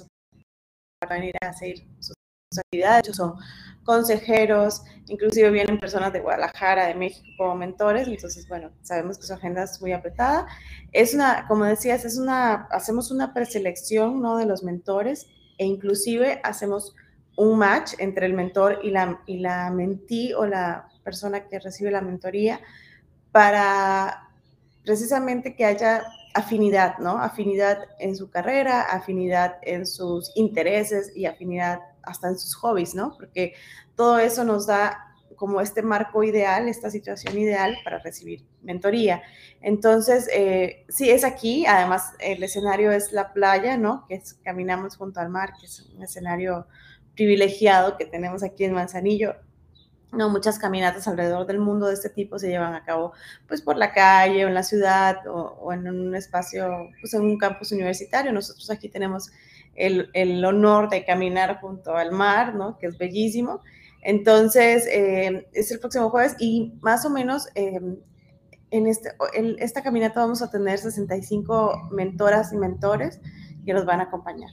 [1.09, 2.15] venir a hacer sus
[2.57, 3.35] actividades, son
[3.83, 9.33] consejeros, inclusive vienen personas de Guadalajara, de México como mentores, entonces, bueno, sabemos que su
[9.33, 10.45] agenda es muy apretada.
[10.91, 14.37] Es una, como decías, es una, hacemos una preselección, ¿no?
[14.37, 15.27] De los mentores
[15.57, 16.95] e inclusive hacemos
[17.37, 21.91] un match entre el mentor y la, y la mentí o la persona que recibe
[21.91, 22.59] la mentoría
[23.31, 24.29] para
[24.83, 27.21] precisamente que haya afinidad, ¿no?
[27.21, 33.15] Afinidad en su carrera, afinidad en sus intereses y afinidad hasta en sus hobbies, ¿no?
[33.17, 33.53] Porque
[33.95, 35.03] todo eso nos da
[35.35, 39.21] como este marco ideal, esta situación ideal para recibir mentoría.
[39.61, 44.05] Entonces, eh, sí, es aquí, además el escenario es la playa, ¿no?
[44.07, 46.67] Que caminamos junto al mar, que es un escenario
[47.17, 49.35] privilegiado que tenemos aquí en Manzanillo.
[50.13, 53.11] No, muchas caminatas alrededor del mundo de este tipo se llevan a cabo
[53.45, 57.37] pues por la calle o en la ciudad o, en un espacio, pues en un
[57.37, 58.31] campus universitario.
[58.31, 59.29] Nosotros aquí tenemos
[59.75, 62.77] el, el, honor de caminar junto al mar, ¿no?
[62.77, 63.61] Que es bellísimo.
[64.01, 67.81] Entonces, eh, es el próximo jueves y más o menos eh,
[68.71, 73.19] en, este, en esta caminata vamos a tener 65 mentoras y mentores
[73.65, 74.51] que nos van a acompañar.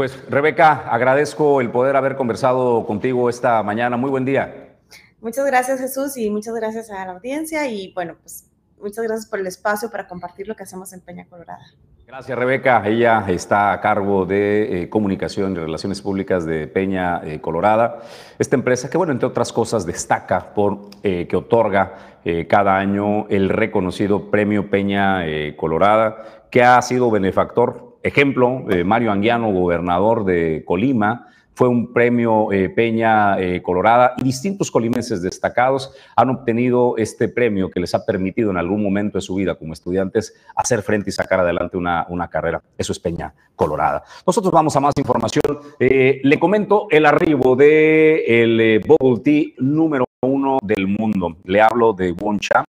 [0.00, 3.98] Pues Rebeca, agradezco el poder haber conversado contigo esta mañana.
[3.98, 4.78] Muy buen día.
[5.20, 8.48] Muchas gracias Jesús y muchas gracias a la audiencia y bueno, pues
[8.80, 11.66] muchas gracias por el espacio para compartir lo que hacemos en Peña Colorada.
[12.06, 17.42] Gracias Rebeca, ella está a cargo de eh, comunicación y relaciones públicas de Peña eh,
[17.42, 17.98] Colorada,
[18.38, 22.16] esta empresa que bueno, entre otras cosas destaca por eh, que otorga
[22.48, 25.24] cada año el reconocido premio Peña
[25.56, 32.50] Colorada, que ha sido benefactor ejemplo, eh, Mario Anguiano, gobernador de Colima, fue un premio
[32.52, 38.06] eh, Peña eh, Colorada y distintos colimenses destacados han obtenido este premio que les ha
[38.06, 42.06] permitido en algún momento de su vida como estudiantes hacer frente y sacar adelante una,
[42.08, 42.62] una carrera.
[42.78, 44.02] Eso es Peña Colorada.
[44.26, 45.42] Nosotros vamos a más información.
[45.78, 51.36] le comento el arribo del el Bubble Tea número uno del mundo.
[51.44, 52.64] Le hablo de Woncha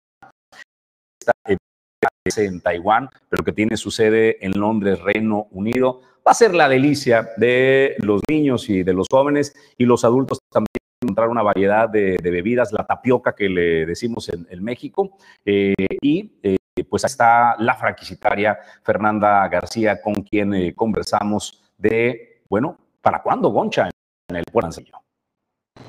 [2.36, 6.02] en Taiwán, pero que tiene su sede en Londres, Reino Unido.
[6.26, 10.40] Va a ser la delicia de los niños y de los jóvenes y los adultos
[10.50, 10.68] también
[11.00, 15.16] encontrar una variedad de, bebidas, la tapioca que le decimos en, México.
[15.44, 16.56] Eh, y eh,
[16.88, 23.90] pues está la franquicitaria Fernanda García, con quien eh, conversamos de, bueno, ¿para cuándo Goncha
[24.28, 24.70] en el Puerto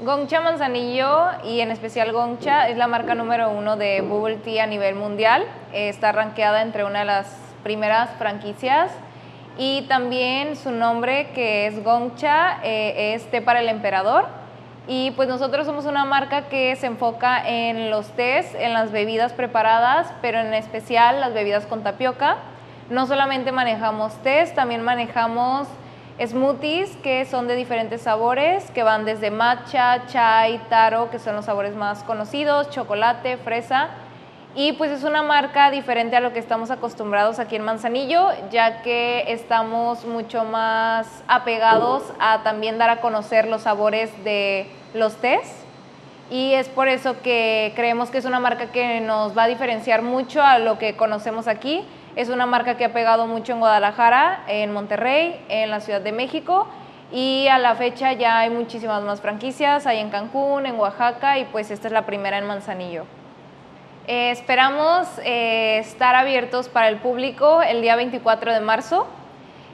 [0.02, 4.67] Gongcha Manzanillo y en especial Gongcha es la marca número uno de Bubble Tea a
[4.67, 5.45] nivel mundial.
[5.73, 8.91] Está rankeada entre una de las primeras franquicias
[9.58, 14.28] y también su nombre que es Gongcha eh, es té para el emperador.
[14.88, 19.34] Y pues nosotros somos una marca que se enfoca en los tés, en las bebidas
[19.34, 22.38] preparadas, pero en especial las bebidas con tapioca.
[22.89, 25.67] No solamente manejamos tés, también manejamos
[26.27, 31.45] smoothies que son de diferentes sabores, que van desde matcha, chai, taro, que son los
[31.45, 33.89] sabores más conocidos, chocolate, fresa.
[34.55, 38.82] y pues es una marca diferente a lo que estamos acostumbrados aquí en Manzanillo, ya
[38.82, 45.55] que estamos mucho más apegados a también dar a conocer los sabores de los tés.
[46.32, 50.01] Y es por eso que creemos que es una marca que nos va a diferenciar
[50.01, 51.84] mucho a lo que conocemos aquí.
[52.19, 56.12] Es una marca que ha pegado mucho en Guadalajara, en Monterrey, en la Ciudad de
[56.12, 56.67] México
[57.13, 61.45] y a la fecha ya hay muchísimas más franquicias, hay en Cancún, en Oaxaca y
[61.45, 63.05] pues esta es la primera en Manzanillo.
[64.05, 69.08] Eh, esperamos eh, estar abiertos para el público el día 24 de marzo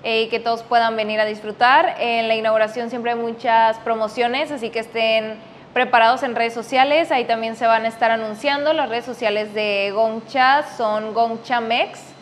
[0.04, 1.96] eh, y que todos puedan venir a disfrutar.
[2.00, 5.40] En la inauguración siempre hay muchas promociones, así que estén
[5.74, 7.12] preparados en redes sociales.
[7.12, 8.72] Ahí también se van a estar anunciando.
[8.72, 12.14] Las redes sociales de Gongcha son Gongcha Mex.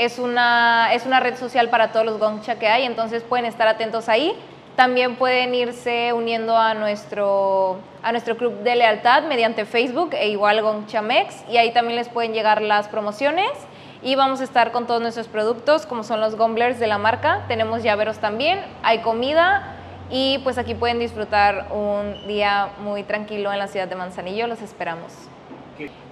[0.00, 3.68] Es una, es una red social para todos los Gongcha que hay, entonces pueden estar
[3.68, 4.34] atentos ahí.
[4.74, 10.62] También pueden irse uniendo a nuestro, a nuestro club de lealtad mediante Facebook e igual
[10.62, 13.50] con Chamex y ahí también les pueden llegar las promociones
[14.02, 17.44] y vamos a estar con todos nuestros productos como son los gomblers de la marca.
[17.46, 19.74] Tenemos llaveros también, hay comida
[20.08, 24.46] y pues aquí pueden disfrutar un día muy tranquilo en la ciudad de Manzanillo.
[24.46, 25.12] Los esperamos.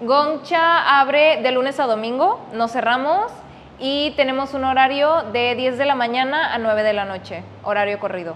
[0.03, 3.33] Gongcha abre de lunes a domingo, no cerramos
[3.79, 7.99] y tenemos un horario de 10 de la mañana a 9 de la noche, horario
[7.99, 8.35] corrido.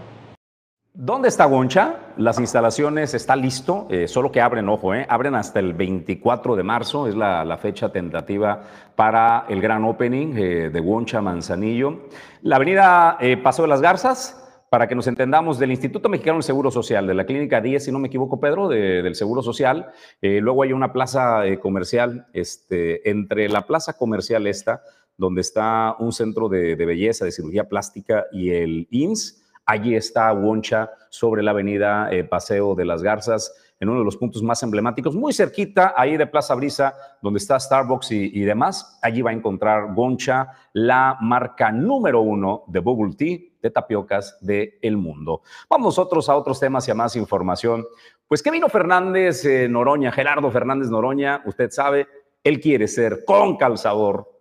[0.95, 1.97] ¿Dónde está Goncha?
[2.19, 6.63] Las instalaciones está listo, eh, solo que abren, ojo, eh, abren hasta el 24 de
[6.63, 8.63] marzo, es la, fecha tentativa
[8.95, 12.09] para el gran opening eh, de Goncha Manzanillo.
[12.43, 16.71] La avenida Paso de las Garzas, para que nos entendamos, del Instituto Mexicano del Seguro
[16.71, 19.93] Social, de la Clínica 10, si no me equivoco, Pedro, del Seguro Social.
[20.21, 24.83] luego hay una plaza comercial, este, entre la plaza comercial esta,
[25.17, 30.91] donde está un centro de, belleza, de cirugía plástica y el INS Allí está Woncha
[31.09, 35.15] sobre la avenida eh, Paseo de las Garzas, en uno de los puntos más emblemáticos,
[35.15, 38.99] muy cerquita ahí de Plaza Brisa, donde está Starbucks y, demás.
[39.03, 44.75] Allí va a encontrar Goncha, la marca número uno de bubble tea de tapiocas del
[44.83, 45.43] el mundo.
[45.69, 47.85] Vamos nosotros a otros temas y a más información.
[48.29, 52.07] Pues Kevin Fernández eh, Noroña, Gerardo Fernández Noroña, usted sabe,
[52.45, 54.33] él quiere ser con calzador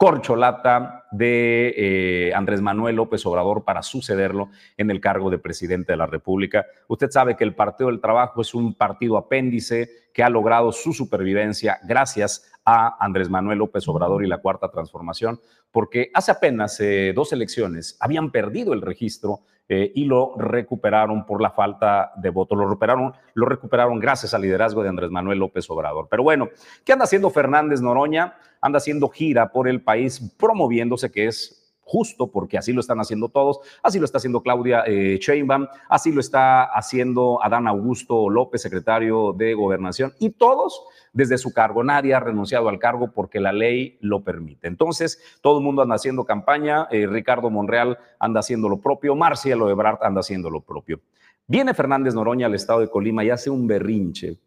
[0.00, 5.98] corcholata de eh, Andrés Manuel López Obrador para sucederlo en el cargo de presidente de
[5.98, 6.64] la República.
[6.88, 10.94] Usted sabe que el Partido del Trabajo es un partido apéndice que ha logrado su
[10.94, 15.38] supervivencia gracias a Andrés Manuel López Obrador y la Cuarta Transformación,
[15.70, 19.40] porque hace apenas eh, dos elecciones habían perdido el registro
[19.72, 22.56] eh, y lo recuperaron por la falta de voto.
[22.56, 26.08] Lo recuperaron, lo recuperaron gracias al liderazgo de Andrés Manuel López Obrador.
[26.10, 26.48] Pero bueno,
[26.84, 28.34] ¿qué anda haciendo Fernández Noroña?
[28.60, 31.59] Anda haciendo gira por el país promoviéndose, que es
[31.90, 36.12] justo porque así lo están haciendo todos, así lo está haciendo Claudia eh, Sheinbaum, así
[36.12, 41.82] lo está haciendo Adán Augusto López, secretario de Gobernación, y todos desde su cargo.
[41.82, 44.68] Nadie ha renunciado al cargo porque la ley lo permite.
[44.68, 49.68] Entonces, todo el mundo anda haciendo campaña, eh, Ricardo Monreal anda haciendo lo propio, Marcialo
[49.68, 51.00] Ebrard anda haciendo lo propio.
[51.48, 54.38] Viene Fernández Noroña al estado de Colima y hace un berrinche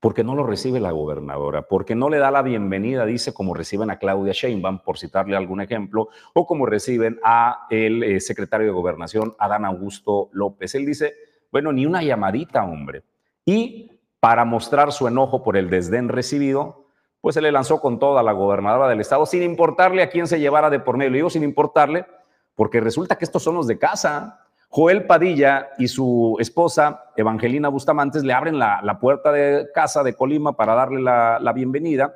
[0.00, 3.90] porque no lo recibe la gobernadora, porque no le da la bienvenida, dice, como reciben
[3.90, 8.72] a Claudia Sheinbaum, por citarle algún ejemplo, o como reciben a el eh, secretario de
[8.72, 10.74] Gobernación, Adán Augusto López.
[10.74, 11.14] Él dice,
[11.52, 13.02] bueno, ni una llamadita, hombre.
[13.44, 16.86] Y para mostrar su enojo por el desdén recibido,
[17.20, 20.40] pues se le lanzó con toda la gobernadora del estado, sin importarle a quién se
[20.40, 21.10] llevara de por medio.
[21.10, 22.06] Le digo sin importarle,
[22.54, 24.39] porque resulta que estos son los de casa.
[24.72, 30.56] Joel Padilla y su esposa, Evangelina Bustamantes, le abren la, puerta de casa de Colima
[30.56, 32.14] para darle la, bienvenida.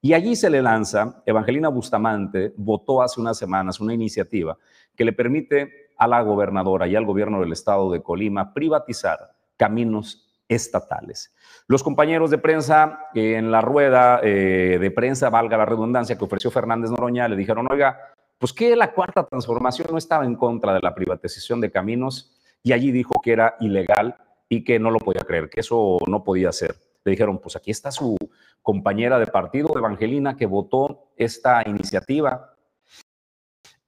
[0.00, 4.58] Y allí se le lanza, Evangelina Bustamante votó hace unas semanas una iniciativa
[4.96, 10.28] que le permite a la gobernadora y al gobierno del estado de Colima privatizar caminos
[10.48, 11.32] estatales.
[11.68, 16.50] Los compañeros de prensa en la rueda eh, de prensa, valga la redundancia, que ofreció
[16.50, 18.11] Fernández Noroña, le dijeron, oiga,
[18.42, 22.34] pues que la cuarta transformación no estaba en contra de la privatización de caminos
[22.64, 24.16] y allí dijo que era ilegal
[24.48, 26.74] y que no lo podía creer, que eso no podía ser.
[27.04, 28.16] Le dijeron, pues aquí está su
[28.60, 32.56] compañera de partido, Evangelina, que votó esta iniciativa.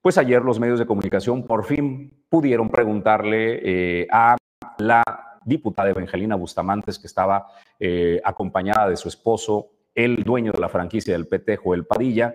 [0.01, 4.37] Pues ayer los medios de comunicación por fin pudieron preguntarle eh, a
[4.79, 5.03] la
[5.45, 7.49] diputada Evangelina Bustamantes, que estaba
[7.81, 12.33] eh, acompañada de su esposo, el dueño de la franquicia del PT, Joel Padilla,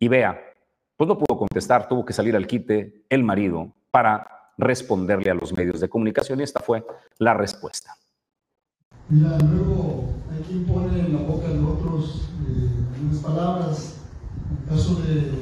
[0.00, 0.48] y vea,
[0.96, 4.26] pues no pudo contestar, tuvo que salir al quite el marido para
[4.58, 6.84] responderle a los medios de comunicación y esta fue
[7.18, 7.96] la respuesta.
[9.08, 12.82] Mira, luego hay quien pone en la boca de otros eh,
[13.22, 13.98] palabras.
[14.50, 15.32] En caso de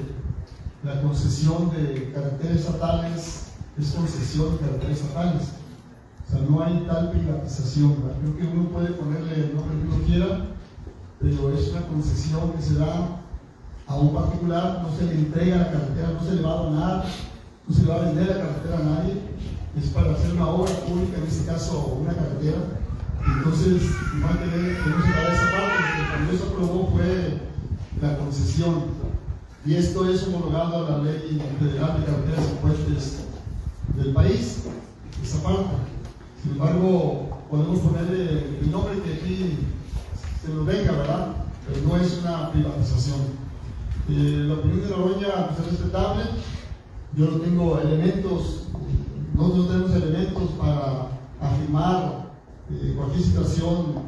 [0.83, 5.53] la concesión de caracteres estatales, es concesión de caracteres estatales.
[6.27, 7.97] O sea, no hay tal privatización.
[8.21, 10.47] Creo que uno puede ponerle el nombre que uno quiera,
[11.21, 13.20] pero es una concesión que se da
[13.91, 17.05] a un particular, no se le entrega la carretera, no se le va a donar,
[17.67, 19.15] no se le va a vender la carretera a nadie,
[19.77, 22.59] es para hacer una obra pública, en este caso una carretera.
[23.37, 23.83] Entonces,
[24.17, 27.41] igual que no se da esa parte, lo que cuando eso aprobó fue
[28.01, 29.01] la concesión.
[29.67, 33.25] Y esto es homologado a la ley federal de carreteras y puentes
[33.97, 34.67] del país,
[35.23, 35.69] esa parte.
[36.43, 39.59] Sin embargo, podemos ponerle el nombre que aquí
[40.41, 41.27] se nos venga, ¿verdad?
[41.67, 43.40] Pero no es una privatización.
[44.13, 46.25] Eh, la opinión de Noroña pues, es respetable.
[47.17, 48.67] Yo no tengo elementos,
[49.35, 52.33] nosotros tenemos elementos para afirmar
[52.73, 54.03] eh, cualquier situación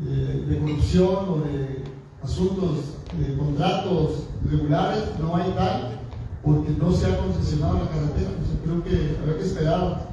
[0.00, 1.84] eh, de corrupción o de
[2.20, 6.00] asuntos de contratos regulares, no hay tal,
[6.42, 8.30] porque no se ha concesionado la carretera.
[8.64, 10.08] creo que habrá que esperar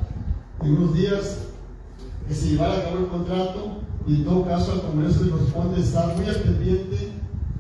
[0.61, 1.47] en unos días
[2.27, 5.81] que se llevara a cabo el contrato y en todo caso al Congreso le corresponde
[5.81, 7.11] estar muy al pendiente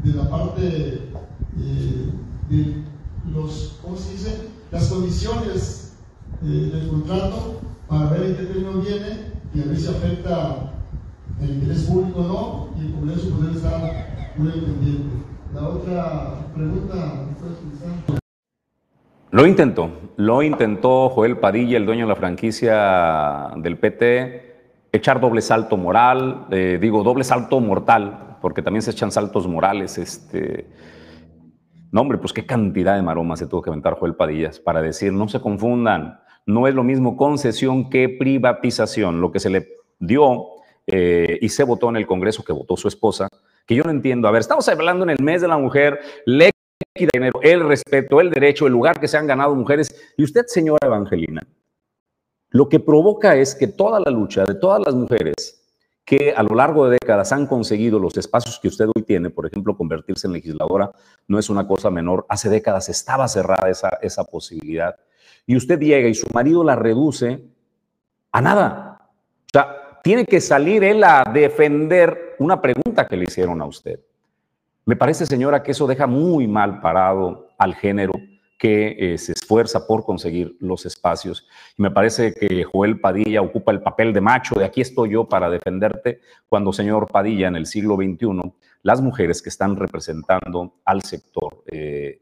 [0.03, 1.10] de la parte
[1.59, 2.09] eh,
[2.49, 2.83] de
[3.31, 4.49] los, ¿cómo se dice?
[4.71, 5.97] las condiciones
[6.43, 10.71] eh, del contrato para ver en qué término viene y a ver si afecta
[11.41, 15.25] el interés público o no y el Congreso poder estar muy pendiente.
[15.53, 17.25] La otra pregunta,
[19.31, 24.55] lo intentó, lo intentó Joel Padilla, el dueño de la franquicia del PT,
[24.91, 29.97] echar doble salto moral, eh, digo doble salto mortal, porque también se echan saltos morales.
[29.97, 30.67] Este,
[31.91, 35.11] no, hombre, pues qué cantidad de maromas se tuvo que aventar Joel Padillas para decir,
[35.11, 39.19] no se confundan, no es lo mismo concesión que privatización.
[39.19, 39.67] Lo que se le
[39.99, 40.47] dio
[40.87, 43.27] eh, y se votó en el Congreso, que votó su esposa,
[43.65, 44.27] que yo no entiendo.
[44.27, 48.73] A ver, estamos hablando en el mes de la mujer, el respeto, el derecho, el
[48.73, 50.13] lugar que se han ganado mujeres.
[50.17, 51.45] Y usted, señora Evangelina,
[52.51, 55.60] lo que provoca es que toda la lucha de todas las mujeres
[56.11, 59.45] que a lo largo de décadas han conseguido los espacios que usted hoy tiene, por
[59.45, 60.91] ejemplo, convertirse en legisladora,
[61.25, 62.25] no es una cosa menor.
[62.27, 64.97] Hace décadas estaba cerrada esa, esa posibilidad.
[65.45, 67.41] Y usted llega y su marido la reduce
[68.29, 69.09] a nada.
[69.45, 74.01] O sea, tiene que salir él a defender una pregunta que le hicieron a usted.
[74.83, 78.11] Me parece, señora, que eso deja muy mal parado al género
[78.61, 81.47] que eh, se esfuerza por conseguir los espacios.
[81.75, 85.27] Y me parece que Joel Padilla ocupa el papel de macho, de aquí estoy yo
[85.27, 88.53] para defenderte, cuando, señor Padilla, en el siglo XXI,
[88.83, 92.21] las mujeres que están representando al sector eh,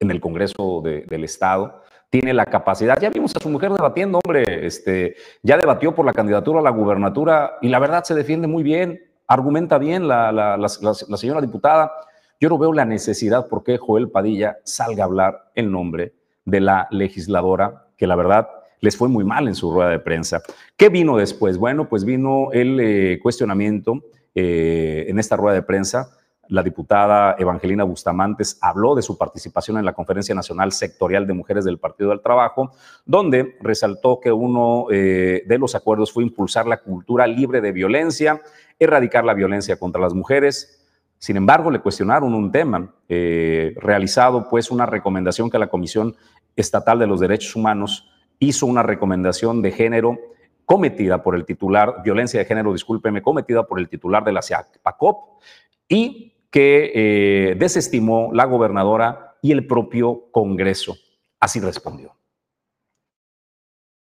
[0.00, 2.98] en el Congreso del Estado, tiene la capacidad.
[3.00, 6.70] Ya vimos a su mujer debatiendo, hombre, este, ya debatió por la candidatura a la
[6.70, 10.68] gubernatura y la verdad se defiende muy bien argumenta bien la,
[11.16, 11.92] señora diputada.
[12.40, 16.14] Yo no veo la necesidad por qué Joel Padilla salga a hablar en nombre
[16.44, 18.48] de la legisladora, que la verdad
[18.80, 20.42] les fue muy mal en su rueda de prensa.
[20.76, 21.56] ¿Qué vino después?
[21.56, 24.02] Bueno, pues vino el eh, cuestionamiento
[24.34, 26.10] eh, en esta rueda de prensa
[26.48, 31.64] la diputada Evangelina Bustamantes habló de su participación en la Conferencia Nacional Sectorial de Mujeres
[31.64, 32.72] del Partido del Trabajo,
[33.04, 38.42] donde resaltó que uno eh, de los acuerdos fue impulsar la cultura libre de violencia,
[38.78, 40.83] erradicar la violencia contra las mujeres.
[41.24, 46.14] Sin embargo, le cuestionaron un tema eh, realizado, pues una recomendación que la Comisión
[46.54, 50.18] Estatal de los Derechos Humanos hizo una recomendación de género
[50.66, 55.40] cometida por el titular, violencia de género, discúlpeme, cometida por el titular de la CIAPACOP
[55.88, 60.94] y que eh, desestimó la gobernadora y el propio Congreso.
[61.40, 62.14] Así respondió.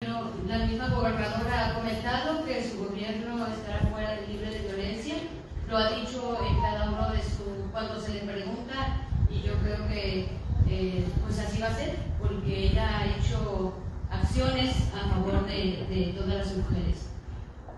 [0.01, 5.15] La misma gobernadora ha comentado que su gobierno estará fuera de libre de violencia.
[5.69, 9.87] Lo ha dicho en cada uno de sus, cuando se le pregunta, y yo creo
[9.87, 10.27] que
[10.69, 13.73] eh, pues así va a ser, porque ella ha hecho
[14.09, 17.09] acciones a favor de, todas las mujeres.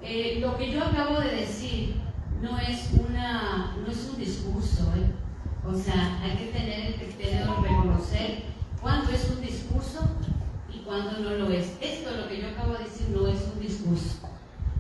[0.09, 1.95] Eh, lo que yo acabo de decir
[2.41, 5.11] no es, una, no es un discurso, ¿eh?
[5.67, 8.43] o sea, hay que tener el criterio de reconocer
[8.81, 9.99] cuándo es un discurso
[10.73, 11.73] y cuándo no lo es.
[11.81, 14.19] Esto, lo que yo acabo de decir, no es un discurso.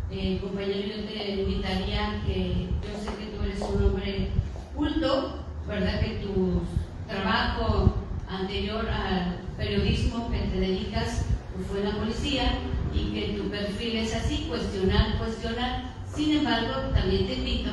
[0.09, 4.29] Eh, compañero, yo te invitaría que, yo sé que tú eres un hombre
[4.73, 5.99] culto, ¿verdad?
[5.99, 6.61] Que tu
[7.05, 7.95] trabajo
[8.29, 12.59] anterior al periodismo que te dedicas pues, fue en la policía
[12.93, 17.69] y que tu perfil es así, cuestionar, cuestionar sin embargo, también te invito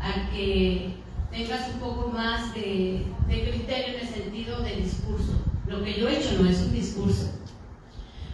[0.00, 0.94] a que
[1.30, 5.44] tengas un poco más de, criterio en el sentido de discurso.
[5.66, 7.32] Lo que yo he hecho no es un discurso.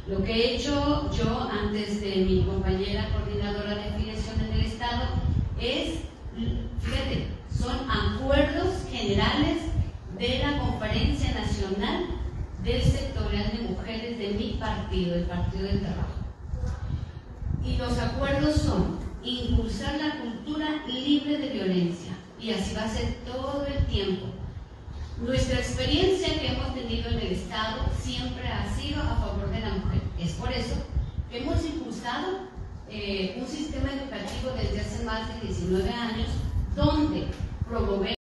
[0.07, 5.03] Lo que he hecho yo antes de mi compañera coordinadora de afiliación en el Estado
[5.61, 6.03] es,
[6.81, 9.59] fíjate, son acuerdos generales
[10.20, 12.07] de la Conferencia Nacional
[12.62, 16.18] del Sectorial de Mujeres de mi partido, el Partido del Trabajo.
[17.64, 23.14] Y los acuerdos son impulsar la cultura libre de violencia, y así va a ser
[23.26, 24.26] todo el tiempo.
[25.20, 29.70] Nuestra experiencia que hemos tenido en el Estado siempre ha sido a favor de la
[29.70, 30.00] mujer.
[30.18, 30.76] Es por eso
[31.30, 32.48] que hemos impulsado
[32.88, 36.28] eh, un sistema educativo desde hace más de 19 años
[36.76, 37.26] donde
[37.68, 38.18] promover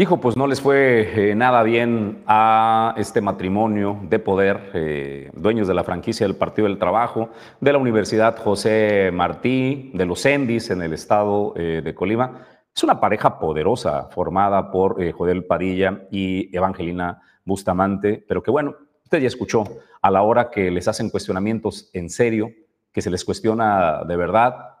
[0.00, 5.66] Hijo, pues no les fue eh, nada bien a este matrimonio de poder, eh, dueños
[5.66, 7.30] de la franquicia del Partido del Trabajo,
[7.60, 12.46] de la Universidad José Martí, de los Endis en el estado eh, de Colima.
[12.72, 19.18] Es una pareja poderosa formada por Jodel Padilla y Evangelina Bustamante, pero que bueno, usted
[19.18, 19.64] ya escuchó
[20.00, 22.52] a la hora que les hacen cuestionamientos en serio,
[22.92, 24.76] que se les cuestiona de verdad,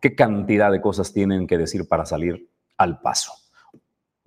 [0.00, 3.47] qué cantidad de cosas tienen que decir para salir al paso.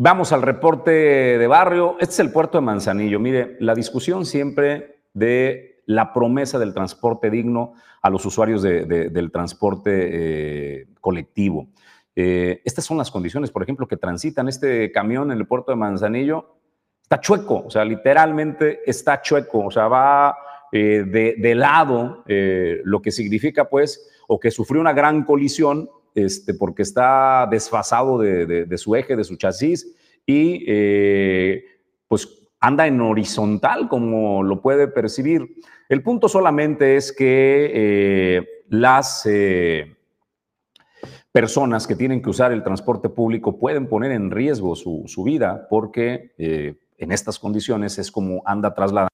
[0.04, 1.96] Vamos al reporte de barrio.
[2.00, 3.20] Este es el puerto de Manzanillo.
[3.20, 9.92] Mire, la discusión siempre de la promesa del transporte digno a los usuarios del transporte
[9.92, 11.68] eh, colectivo.
[12.16, 15.76] Eh, estas son las condiciones, por ejemplo, que transitan este camión en el puerto de
[15.76, 16.56] Manzanillo.
[17.04, 20.36] Está chueco, o sea, literalmente está chueco, o sea, va
[20.72, 21.04] eh,
[21.38, 27.48] de, lado, lo que significa, pues, o que sufrió una gran colisión este, porque está
[27.50, 29.96] desfasado de, su eje, de su chasis,
[30.26, 31.64] y eh,
[32.08, 32.28] pues
[32.60, 35.48] anda en horizontal como lo puede percibir.
[35.90, 39.96] El punto solamente es que eh, las eh,
[41.32, 45.68] personas que tienen que usar el transporte público pueden poner en riesgo su, su vida
[45.70, 46.34] porque
[46.98, 49.12] en estas condiciones es como anda trasladando